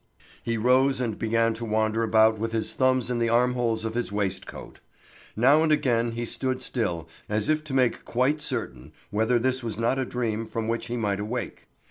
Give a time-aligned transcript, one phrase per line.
[0.41, 4.11] He rose and began to wander about with his thumbs in the armholes of his
[4.11, 4.79] waistcoat.
[5.35, 9.77] Now and again he stood still as if to make quite certain whether this was
[9.77, 11.67] not a dream from which he might awake.